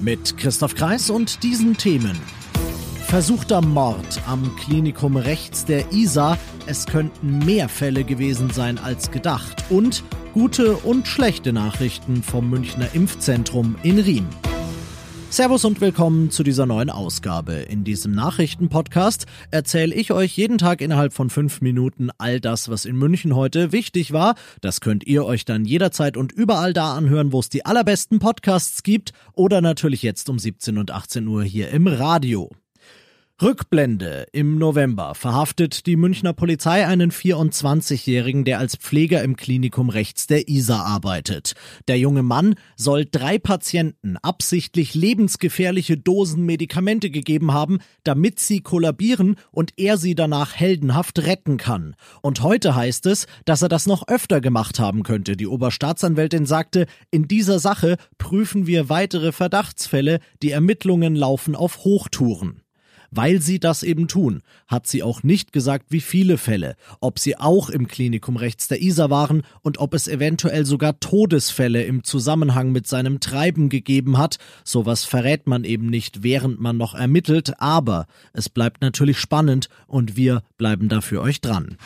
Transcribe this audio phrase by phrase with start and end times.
[0.00, 2.18] Mit Christoph Kreis und diesen Themen.
[3.06, 6.36] Versuchter Mord am Klinikum rechts der ISA.
[6.66, 9.64] Es könnten mehr Fälle gewesen sein als gedacht.
[9.70, 14.26] Und gute und schlechte Nachrichten vom Münchner Impfzentrum in Riem.
[15.28, 17.54] Servus und willkommen zu dieser neuen Ausgabe.
[17.54, 22.84] In diesem Nachrichtenpodcast erzähle ich euch jeden Tag innerhalb von fünf Minuten all das, was
[22.84, 24.36] in München heute wichtig war.
[24.60, 28.82] Das könnt ihr euch dann jederzeit und überall da anhören, wo es die allerbesten Podcasts
[28.84, 32.50] gibt oder natürlich jetzt um 17 und 18 Uhr hier im Radio.
[33.42, 34.28] Rückblende.
[34.32, 40.48] Im November verhaftet die Münchner Polizei einen 24-Jährigen, der als Pfleger im Klinikum rechts der
[40.48, 41.52] ISA arbeitet.
[41.86, 49.36] Der junge Mann soll drei Patienten absichtlich lebensgefährliche Dosen Medikamente gegeben haben, damit sie kollabieren
[49.50, 51.94] und er sie danach heldenhaft retten kann.
[52.22, 55.36] Und heute heißt es, dass er das noch öfter gemacht haben könnte.
[55.36, 62.62] Die Oberstaatsanwältin sagte, in dieser Sache prüfen wir weitere Verdachtsfälle, die Ermittlungen laufen auf Hochtouren.
[63.16, 67.38] Weil sie das eben tun, hat sie auch nicht gesagt, wie viele Fälle, ob sie
[67.38, 72.72] auch im Klinikum rechts der Isar waren und ob es eventuell sogar Todesfälle im Zusammenhang
[72.72, 74.36] mit seinem Treiben gegeben hat.
[74.64, 80.18] Sowas verrät man eben nicht, während man noch ermittelt, aber es bleibt natürlich spannend und
[80.18, 81.78] wir bleiben dafür euch dran.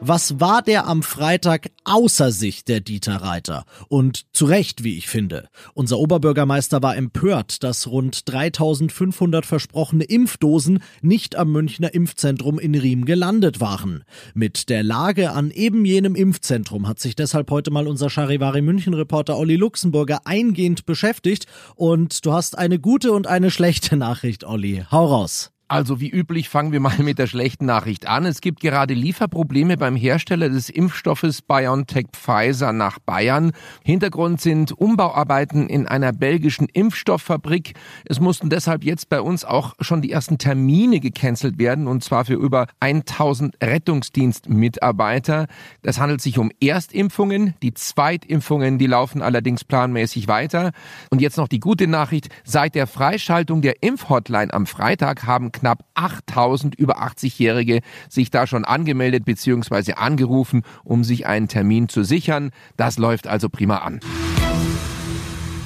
[0.00, 3.64] Was war der am Freitag außer sich, der Dieter Reiter?
[3.88, 5.48] Und zu Recht, wie ich finde.
[5.74, 13.06] Unser Oberbürgermeister war empört, dass rund 3500 versprochene Impfdosen nicht am Münchner Impfzentrum in Riem
[13.06, 14.04] gelandet waren.
[14.34, 18.94] Mit der Lage an eben jenem Impfzentrum hat sich deshalb heute mal unser Charivari München
[18.94, 21.46] Reporter Olli Luxemburger eingehend beschäftigt.
[21.74, 24.84] Und du hast eine gute und eine schlechte Nachricht, Olli.
[24.92, 25.50] Hau raus.
[25.70, 28.24] Also wie üblich fangen wir mal mit der schlechten Nachricht an.
[28.24, 33.52] Es gibt gerade Lieferprobleme beim Hersteller des Impfstoffes BioNTech Pfizer nach Bayern.
[33.84, 37.74] Hintergrund sind Umbauarbeiten in einer belgischen Impfstofffabrik.
[38.06, 42.24] Es mussten deshalb jetzt bei uns auch schon die ersten Termine gecancelt werden und zwar
[42.24, 45.48] für über 1000 Rettungsdienstmitarbeiter.
[45.82, 47.52] Das handelt sich um Erstimpfungen.
[47.60, 50.72] Die Zweitimpfungen, die laufen allerdings planmäßig weiter.
[51.10, 52.30] Und jetzt noch die gute Nachricht.
[52.44, 58.64] Seit der Freischaltung der Impfhotline am Freitag haben knapp 8000 über 80-Jährige sich da schon
[58.64, 59.94] angemeldet bzw.
[59.94, 62.50] angerufen, um sich einen Termin zu sichern.
[62.76, 64.00] Das läuft also prima an.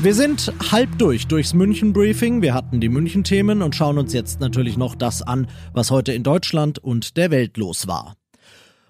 [0.00, 2.40] Wir sind halb durch durchs München-Briefing.
[2.40, 6.22] Wir hatten die München-Themen und schauen uns jetzt natürlich noch das an, was heute in
[6.22, 8.17] Deutschland und der Welt los war.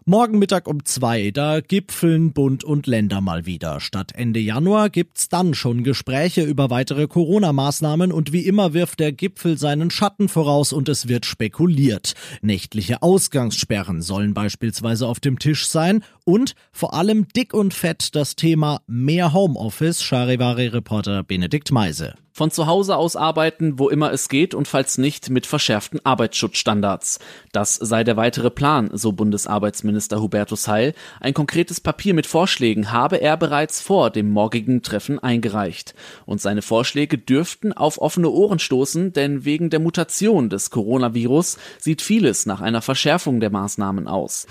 [0.08, 3.78] Morgen Mittag um zwei, da gipfeln Bund und Länder mal wieder.
[3.78, 9.12] Statt Ende Januar gibt's dann schon Gespräche über weitere Corona-Maßnahmen und wie immer wirft der
[9.12, 12.14] Gipfel seinen Schatten voraus und es wird spekuliert.
[12.40, 18.34] Nächtliche Ausgangssperren sollen beispielsweise auf dem Tisch sein und vor allem dick und fett das
[18.34, 22.14] Thema mehr Homeoffice, Charivari-Reporter Benedikt Meise.
[22.38, 27.18] Von zu Hause aus arbeiten, wo immer es geht und falls nicht mit verschärften Arbeitsschutzstandards.
[27.50, 30.94] Das sei der weitere Plan, so Bundesarbeitsminister Hubertus Heil.
[31.20, 35.94] Ein konkretes Papier mit Vorschlägen habe er bereits vor dem morgigen Treffen eingereicht.
[36.26, 42.02] Und seine Vorschläge dürften auf offene Ohren stoßen, denn wegen der Mutation des Coronavirus sieht
[42.02, 44.46] vieles nach einer Verschärfung der Maßnahmen aus.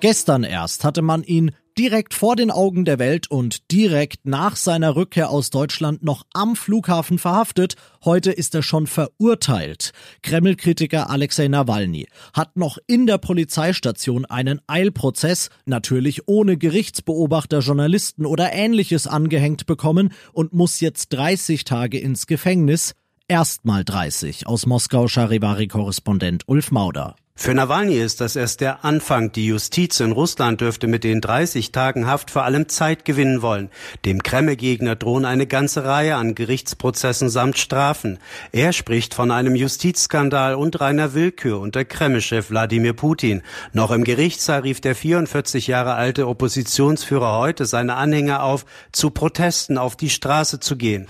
[0.00, 4.96] Gestern erst hatte man ihn direkt vor den Augen der Welt und direkt nach seiner
[4.96, 7.74] Rückkehr aus Deutschland noch am Flughafen verhaftet.
[8.04, 9.92] Heute ist er schon verurteilt.
[10.22, 18.52] Kreml-Kritiker Alexei Nawalny hat noch in der Polizeistation einen Eilprozess, natürlich ohne Gerichtsbeobachter, Journalisten oder
[18.52, 22.94] ähnliches angehängt bekommen und muss jetzt 30 Tage ins Gefängnis.
[23.30, 27.14] Erstmal 30 aus Moskau Charivari-Korrespondent Ulf Mauder.
[27.36, 29.30] Für Nawalny ist das erst der Anfang.
[29.30, 33.70] Die Justiz in Russland dürfte mit den 30 Tagen Haft vor allem Zeit gewinnen wollen.
[34.04, 38.18] Dem Kreml-Gegner drohen eine ganze Reihe an Gerichtsprozessen samt Strafen.
[38.50, 43.42] Er spricht von einem Justizskandal und reiner Willkür unter Kreml-Chef Wladimir Putin.
[43.72, 49.78] Noch im Gerichtssaal rief der 44 Jahre alte Oppositionsführer heute seine Anhänger auf, zu Protesten
[49.78, 51.06] auf die Straße zu gehen.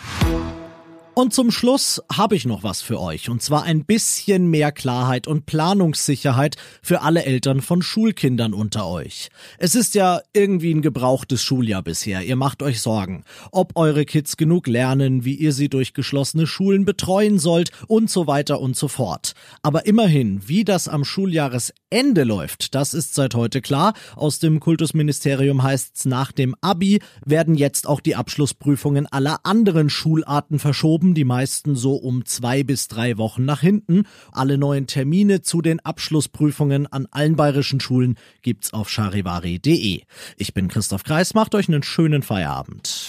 [1.13, 5.27] Und zum Schluss habe ich noch was für euch, und zwar ein bisschen mehr Klarheit
[5.27, 9.29] und Planungssicherheit für alle Eltern von Schulkindern unter euch.
[9.59, 14.37] Es ist ja irgendwie ein gebrauchtes Schuljahr bisher, ihr macht euch Sorgen, ob eure Kids
[14.37, 18.87] genug lernen, wie ihr sie durch geschlossene Schulen betreuen sollt und so weiter und so
[18.87, 19.35] fort.
[19.63, 21.80] Aber immerhin, wie das am Schuljahresende
[22.25, 23.95] läuft, das ist seit heute klar.
[24.17, 30.59] Aus dem Kultusministerium heißt's, nach dem Abi werden jetzt auch die Abschlussprüfungen aller anderen Schularten
[30.59, 34.05] verschoben verschoben, die meisten so um zwei bis drei Wochen nach hinten.
[34.33, 40.03] Alle neuen Termine zu den Abschlussprüfungen an allen bayerischen Schulen gibt's auf charivari.de.
[40.37, 43.09] Ich bin Christoph Kreis, macht euch einen schönen Feierabend.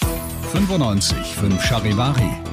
[0.52, 2.30] 95 5 Charivari,